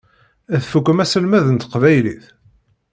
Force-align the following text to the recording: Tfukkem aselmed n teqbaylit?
Tfukkem 0.63 1.01
aselmed 1.03 1.45
n 1.49 1.55
teqbaylit? 1.57 2.25